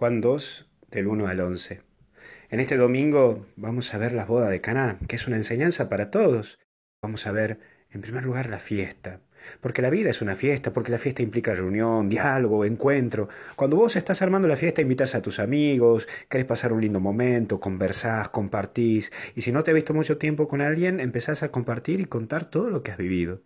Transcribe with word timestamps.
Juan 0.00 0.22
2, 0.22 0.66
del 0.90 1.08
1 1.08 1.26
al 1.26 1.40
11. 1.40 1.82
En 2.48 2.58
este 2.58 2.78
domingo 2.78 3.44
vamos 3.56 3.92
a 3.92 3.98
ver 3.98 4.12
las 4.12 4.28
bodas 4.28 4.48
de 4.48 4.62
Caná, 4.62 4.98
que 5.06 5.16
es 5.16 5.26
una 5.26 5.36
enseñanza 5.36 5.90
para 5.90 6.10
todos. 6.10 6.58
Vamos 7.02 7.26
a 7.26 7.32
ver, 7.32 7.58
en 7.90 8.00
primer 8.00 8.24
lugar, 8.24 8.48
la 8.48 8.60
fiesta. 8.60 9.20
Porque 9.60 9.82
la 9.82 9.90
vida 9.90 10.08
es 10.08 10.22
una 10.22 10.36
fiesta, 10.36 10.72
porque 10.72 10.90
la 10.90 10.96
fiesta 10.96 11.20
implica 11.20 11.54
reunión, 11.54 12.08
diálogo, 12.08 12.64
encuentro. 12.64 13.28
Cuando 13.56 13.76
vos 13.76 13.94
estás 13.94 14.22
armando 14.22 14.48
la 14.48 14.56
fiesta, 14.56 14.80
invitas 14.80 15.14
a 15.14 15.20
tus 15.20 15.38
amigos, 15.38 16.08
querés 16.30 16.46
pasar 16.46 16.72
un 16.72 16.80
lindo 16.80 16.98
momento, 16.98 17.60
conversás, 17.60 18.30
compartís. 18.30 19.12
Y 19.36 19.42
si 19.42 19.52
no 19.52 19.62
te 19.62 19.70
has 19.70 19.74
visto 19.74 19.92
mucho 19.92 20.16
tiempo 20.16 20.48
con 20.48 20.62
alguien, 20.62 20.98
empezás 20.98 21.42
a 21.42 21.50
compartir 21.50 22.00
y 22.00 22.06
contar 22.06 22.48
todo 22.48 22.70
lo 22.70 22.82
que 22.82 22.90
has 22.90 22.96
vivido. 22.96 23.42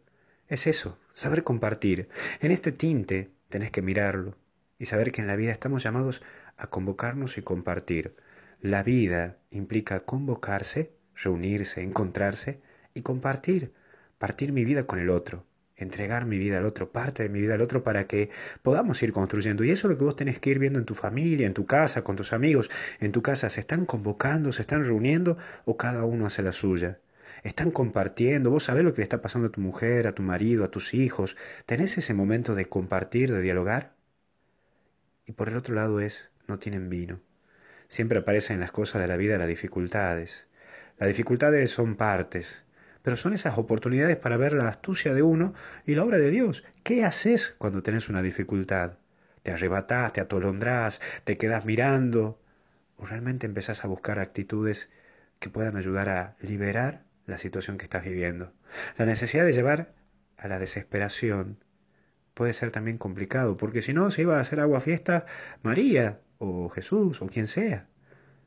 Es 0.47 0.69
eso, 0.69 0.99
saber 1.15 1.43
compartir. 1.43 2.09
En 2.41 2.53
este 2.53 2.71
tinte 2.71 3.31
tenés 3.49 3.73
que 3.73 3.83
mirarlo 3.83 4.37
y 4.85 4.87
saber 4.87 5.13
que 5.13 5.23
en 5.23 5.27
la 5.27 5.35
vida 5.35 5.51
estamos 5.51 5.83
llamados 5.83 6.21
a 6.59 6.67
convocarnos 6.67 7.39
y 7.39 7.43
compartir. 7.43 8.15
La 8.61 8.83
vida 8.83 9.39
implica 9.51 10.01
convocarse, 10.01 10.93
reunirse, 11.17 11.81
encontrarse 11.81 12.61
y 12.93 13.01
compartir, 13.01 13.73
partir 14.19 14.53
mi 14.53 14.63
vida 14.63 14.87
con 14.87 14.99
el 14.99 15.09
otro, 15.09 15.47
entregar 15.75 16.27
mi 16.27 16.37
vida 16.37 16.59
al 16.59 16.67
otro, 16.67 16.93
parte 16.93 17.23
de 17.23 17.31
mi 17.31 17.41
vida 17.41 17.55
al 17.55 17.63
otro 17.63 17.83
para 17.83 18.07
que 18.07 18.29
podamos 18.61 19.03
ir 19.03 19.15
construyendo. 19.15 19.65
Y 19.65 19.71
eso 19.71 19.87
es 19.89 19.93
lo 19.93 19.99
que 19.99 20.05
vos 20.05 20.17
tenés 20.17 20.39
que 20.39 20.51
ir 20.51 20.59
viendo 20.59 20.79
en 20.79 20.85
tu 20.85 20.95
familia, 20.95 21.47
en 21.47 21.55
tu 21.55 21.65
casa, 21.65 22.05
con 22.05 22.17
tus 22.17 22.35
amigos. 22.35 22.71
En 23.01 23.11
tu 23.11 23.23
casa 23.23 23.49
se 23.49 23.61
están 23.61 23.87
convocando, 23.87 24.53
se 24.53 24.61
están 24.61 24.85
reuniendo 24.85 25.39
o 25.65 25.79
cada 25.79 26.05
uno 26.05 26.27
hace 26.27 26.43
la 26.43 26.53
suya. 26.53 26.99
Están 27.43 27.71
compartiendo, 27.71 28.51
vos 28.51 28.65
sabés 28.65 28.85
lo 28.85 28.93
que 28.93 28.99
le 28.99 29.05
está 29.05 29.23
pasando 29.23 29.49
a 29.49 29.51
tu 29.51 29.63
mujer, 29.63 30.07
a 30.07 30.15
tu 30.15 30.23
marido, 30.23 30.63
a 30.63 30.71
tus 30.71 30.93
hijos. 30.93 31.39
¿Tenés 31.65 31.97
ese 31.97 32.13
momento 32.13 32.55
de 32.55 32.67
compartir, 32.67 33.33
de 33.33 33.41
dialogar? 33.41 33.95
Y 35.27 35.33
por 35.33 35.49
el 35.49 35.57
otro 35.57 35.75
lado 35.75 36.01
es, 36.01 36.29
no 36.47 36.59
tienen 36.59 36.91
vino. 36.91 37.21
Siempre 37.89 38.19
aparecen 38.19 38.55
en 38.55 38.61
las 38.61 38.73
cosas 38.73 39.01
de 39.01 39.09
la 39.09 39.17
vida 39.17 39.39
las 39.39 39.49
dificultades. 39.49 40.47
Las 40.99 41.09
dificultades 41.09 41.71
son 41.71 41.97
partes, 41.97 42.63
pero 43.03 43.17
son 43.17 43.33
esas 43.33 43.59
oportunidades 43.59 44.17
para 44.17 44.37
ver 44.37 44.53
la 44.53 44.69
astucia 44.69 45.15
de 45.15 45.23
uno 45.23 45.55
y 45.87 45.95
la 45.95 46.05
obra 46.05 46.19
de 46.19 46.31
Dios. 46.31 46.65
¿Qué 46.83 47.05
haces 47.05 47.55
cuando 47.59 47.83
tenés 47.83 48.09
una 48.09 48.23
dificultad? 48.23 48.99
¿Te 49.43 49.53
arrebatás, 49.53 50.13
te 50.13 50.21
atolondrás, 50.21 51.01
te 51.25 51.37
quedas 51.37 51.65
mirando? 51.65 52.41
¿O 52.97 53.07
realmente 53.07 53.47
empezás 53.47 53.85
a 53.85 53.89
buscar 53.89 54.19
actitudes 54.19 54.89
que 55.39 55.51
puedan 55.51 55.77
ayudar 55.77 56.09
a 56.09 56.37
liberar 56.41 57.03
la 57.27 57.39
situación 57.39 57.77
que 57.77 57.85
estás 57.85 58.05
viviendo? 58.05 58.53
La 58.97 59.05
necesidad 59.05 59.45
de 59.45 59.53
llevar 59.53 59.93
a 60.37 60.49
la 60.49 60.59
desesperación 60.59 61.59
puede 62.35 62.53
ser 62.53 62.71
también 62.71 62.99
complicado, 62.99 63.57
porque 63.57 63.83
si 63.83 63.93
no 63.93 64.11
se 64.11 64.23
iba 64.23 64.37
a 64.37 64.41
hacer 64.41 64.61
agua 64.61 64.81
fiesta 64.81 65.25
María 65.63 66.21
o 66.39 66.69
Jesús 66.69 67.23
o 67.23 67.27
quien 67.27 67.47
sea. 67.47 67.87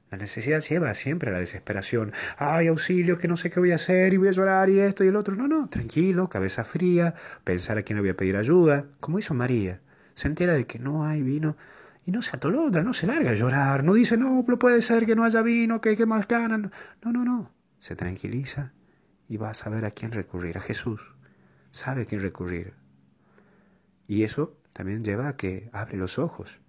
La 0.09 0.17
necesidad 0.17 0.61
lleva 0.61 0.93
siempre 0.93 1.29
a 1.29 1.33
la 1.33 1.39
desesperación. 1.39 2.13
Ay, 2.37 2.67
auxilio, 2.67 3.17
que 3.17 3.27
no 3.27 3.35
sé 3.35 3.49
qué 3.49 3.59
voy 3.59 3.71
a 3.71 3.75
hacer 3.75 4.13
y 4.13 4.17
voy 4.17 4.29
a 4.29 4.31
llorar 4.31 4.69
y 4.69 4.79
esto 4.79 5.03
y 5.03 5.07
el 5.07 5.17
otro. 5.17 5.35
No, 5.35 5.49
no, 5.49 5.67
tranquilo, 5.67 6.29
cabeza 6.29 6.63
fría, 6.63 7.13
pensar 7.43 7.77
a 7.77 7.83
quién 7.83 7.97
le 7.97 8.01
voy 8.01 8.09
a 8.11 8.17
pedir 8.17 8.37
ayuda, 8.37 8.85
como 9.01 9.19
hizo 9.19 9.33
María. 9.33 9.81
Se 10.13 10.29
entera 10.29 10.53
de 10.53 10.65
que 10.65 10.79
no 10.79 11.05
hay 11.05 11.21
vino 11.21 11.57
y 12.05 12.11
no 12.11 12.21
se 12.21 12.37
atolondra, 12.37 12.83
no 12.83 12.93
se 12.93 13.05
larga 13.05 13.31
a 13.31 13.33
llorar, 13.33 13.83
no 13.83 13.93
dice, 13.93 14.15
no, 14.15 14.43
pero 14.45 14.57
puede 14.57 14.81
ser 14.81 15.05
que 15.05 15.15
no 15.15 15.25
haya 15.25 15.41
vino, 15.41 15.81
que, 15.81 15.97
que 15.97 16.05
más 16.05 16.25
ganan. 16.25 16.71
No, 17.03 17.11
no, 17.11 17.25
no. 17.25 17.51
Se 17.79 17.97
tranquiliza 17.97 18.71
y 19.27 19.35
va 19.35 19.49
a 19.49 19.53
saber 19.53 19.83
a 19.83 19.91
quién 19.91 20.13
recurrir, 20.13 20.57
a 20.57 20.61
Jesús. 20.61 21.01
Sabe 21.71 22.03
a 22.03 22.05
quién 22.05 22.21
recurrir. 22.21 22.73
Y 24.07 24.23
eso 24.23 24.57
también 24.73 25.03
lleva 25.03 25.27
a 25.27 25.37
que 25.37 25.69
abre 25.73 25.97
los 25.97 26.17
ojos. 26.17 26.59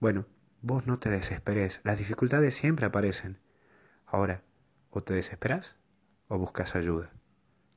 Bueno, 0.00 0.26
vos 0.62 0.86
no 0.86 0.98
te 0.98 1.10
desesperes, 1.10 1.80
las 1.84 1.98
dificultades 1.98 2.54
siempre 2.54 2.86
aparecen. 2.86 3.38
Ahora, 4.06 4.42
o 4.90 5.02
te 5.02 5.14
desesperas 5.14 5.76
o 6.28 6.38
buscas 6.38 6.76
ayuda. 6.76 7.10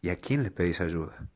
¿Y 0.01 0.09
a 0.09 0.15
quién 0.15 0.43
le 0.43 0.51
pedís 0.51 0.81
ayuda? 0.81 1.29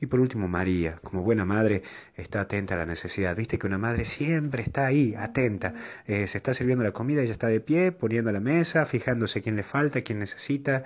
Y 0.00 0.06
por 0.06 0.20
último, 0.20 0.48
María, 0.48 0.98
como 1.02 1.22
buena 1.22 1.44
madre, 1.44 1.82
está 2.14 2.40
atenta 2.40 2.74
a 2.74 2.78
la 2.78 2.86
necesidad. 2.86 3.36
Viste 3.36 3.58
que 3.58 3.66
una 3.66 3.78
madre 3.78 4.04
siempre 4.04 4.62
está 4.62 4.86
ahí, 4.86 5.14
atenta. 5.16 5.74
Eh, 6.06 6.26
se 6.26 6.38
está 6.38 6.54
sirviendo 6.54 6.84
la 6.84 6.92
comida, 6.92 7.22
ella 7.22 7.32
está 7.32 7.48
de 7.48 7.60
pie, 7.60 7.92
poniendo 7.92 8.32
la 8.32 8.40
mesa, 8.40 8.84
fijándose 8.84 9.42
quién 9.42 9.56
le 9.56 9.62
falta, 9.62 10.02
quién 10.02 10.18
necesita. 10.20 10.84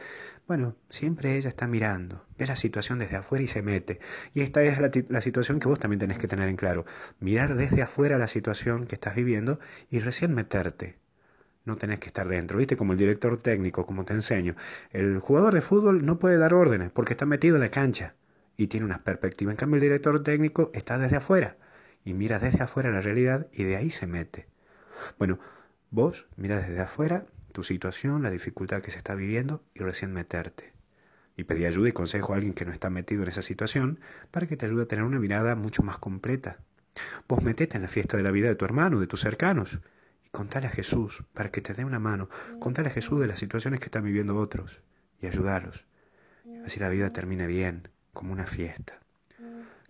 Bueno, 0.53 0.77
siempre 0.91 1.39
ella 1.39 1.49
está 1.49 1.67
mirando, 1.67 2.27
ve 2.37 2.47
la 2.47 2.57
situación 2.57 2.99
desde 2.99 3.17
afuera 3.17 3.43
y 3.43 3.49
se 3.49 3.63
mete. 3.63 4.01
Y 4.35 4.43
esta 4.43 4.63
es 4.63 4.79
la, 5.09 5.21
situación 5.23 5.59
que 5.59 5.67
vos 5.67 5.79
también 5.79 5.99
tenés 5.99 6.19
que 6.19 6.29
tener 6.29 6.47
en 6.47 6.57
claro. 6.57 6.85
Mirar 7.21 7.55
desde 7.55 7.81
afuera 7.81 8.19
la 8.19 8.27
situación 8.27 8.87
que 8.87 8.97
estás 8.97 9.15
viviendo 9.15 9.61
y 9.89 10.01
recién 10.01 10.35
meterte. 10.35 10.99
No 11.65 11.77
tenés 11.77 12.01
que 12.01 12.09
estar 12.09 12.29
dentro, 12.29 12.59
¿viste? 12.59 12.77
Como 12.77 12.93
el 12.93 12.99
director 12.99 13.39
técnico, 13.39 13.87
como 13.87 14.05
te 14.05 14.13
enseño. 14.13 14.55
El 14.91 15.21
jugador 15.21 15.55
de 15.55 15.63
fútbol 15.63 16.05
no 16.05 16.19
puede 16.19 16.37
dar 16.37 16.53
órdenes 16.53 16.91
porque 16.91 17.15
está 17.15 17.25
metido 17.25 17.57
en 17.57 17.63
la 17.63 17.71
cancha 17.71 18.15
y 18.59 18.67
tiene 18.67 18.85
una 18.85 19.03
perspectiva. 19.03 19.53
En 19.53 19.57
cambio, 19.57 19.77
el 19.77 19.83
director 19.83 20.23
técnico 20.23 20.71
está 20.75 20.99
desde 20.99 21.17
afuera 21.17 21.57
y 22.05 22.13
mira 22.13 22.39
desde 22.39 22.63
afuera 22.63 22.91
la 22.91 23.01
realidad 23.01 23.47
y 23.55 23.65
de 23.65 23.77
ahí 23.77 23.91
se 23.91 24.07
mete. 24.07 24.49
Bueno, 25.19 25.39
vos 25.91 26.27
mira 26.37 26.61
desde 26.61 26.79
afuera 26.79 27.25
tu 27.53 27.63
situación, 27.63 28.23
la 28.23 28.31
dificultad 28.31 28.83
que 28.83 28.91
se 28.91 28.99
está 28.99 29.15
viviendo 29.15 29.63
y 29.75 29.81
recién 29.81 30.13
meterte. 30.13 30.73
Y 31.37 31.45
pedí 31.45 31.65
ayuda 31.65 31.89
y 31.89 31.93
consejo 31.93 32.33
a 32.33 32.37
alguien 32.37 32.55
que 32.55 32.65
no 32.65 32.73
está 32.73 32.91
metido 32.91 33.23
en 33.23 33.29
esa 33.29 33.43
situación 33.43 34.01
para 34.31 34.47
que 34.47 34.57
te 34.57 34.67
ayude 34.67 34.83
a 34.83 34.87
tener 34.87 35.05
una 35.05 35.19
mirada 35.19 35.55
mucho 35.55 35.83
más 35.83 35.99
completa. 35.99 36.59
Vos 37.29 37.43
metete 37.43 37.77
en 37.77 37.83
la 37.83 37.89
fiesta 37.89 38.17
de 38.17 38.23
la 38.23 38.31
vida 38.31 38.49
de 38.49 38.55
tu 38.55 38.65
hermano, 38.65 39.01
de 39.01 39.07
tus 39.07 39.21
cercanos, 39.21 39.79
y 40.27 40.29
contale 40.31 40.67
a 40.67 40.71
Jesús 40.71 41.25
para 41.33 41.51
que 41.51 41.61
te 41.61 41.73
dé 41.73 41.85
una 41.85 41.99
mano. 41.99 42.29
Contale 42.59 42.89
a 42.89 42.93
Jesús 42.93 43.21
de 43.21 43.27
las 43.27 43.39
situaciones 43.39 43.81
que 43.81 43.87
están 43.87 44.05
viviendo 44.05 44.37
otros 44.37 44.81
y 45.21 45.27
ayudarlos. 45.27 45.85
Así 46.65 46.81
la 46.81 46.89
vida 46.89 47.13
termine 47.13 47.47
bien, 47.47 47.89
como 48.13 48.33
una 48.33 48.47
fiesta. 48.47 48.99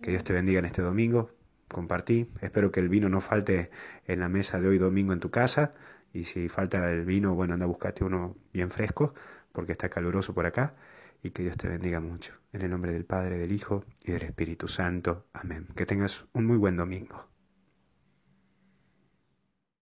Que 0.01 0.11
Dios 0.11 0.23
te 0.23 0.33
bendiga 0.33 0.59
en 0.59 0.65
este 0.65 0.81
domingo. 0.81 1.31
Compartí. 1.67 2.29
Espero 2.41 2.71
que 2.71 2.79
el 2.79 2.89
vino 2.89 3.09
no 3.09 3.21
falte 3.21 3.71
en 4.05 4.19
la 4.19 4.29
mesa 4.29 4.59
de 4.59 4.67
hoy 4.67 4.77
domingo 4.77 5.13
en 5.13 5.19
tu 5.19 5.31
casa. 5.31 5.73
Y 6.13 6.25
si 6.25 6.47
falta 6.47 6.91
el 6.91 7.05
vino, 7.05 7.33
bueno, 7.33 7.55
anda 7.55 7.65
a 7.65 7.67
buscarte 7.67 8.03
uno 8.03 8.37
bien 8.53 8.69
fresco, 8.69 9.13
porque 9.51 9.73
está 9.73 9.89
caluroso 9.89 10.33
por 10.33 10.45
acá. 10.45 10.75
Y 11.23 11.31
que 11.31 11.43
Dios 11.43 11.57
te 11.57 11.67
bendiga 11.67 11.99
mucho. 11.99 12.33
En 12.51 12.61
el 12.61 12.69
nombre 12.69 12.91
del 12.91 13.05
Padre, 13.05 13.37
del 13.37 13.51
Hijo 13.51 13.83
y 14.03 14.11
del 14.11 14.23
Espíritu 14.23 14.67
Santo. 14.67 15.25
Amén. 15.33 15.67
Que 15.75 15.85
tengas 15.85 16.25
un 16.33 16.45
muy 16.45 16.57
buen 16.57 16.77
domingo. 16.77 17.32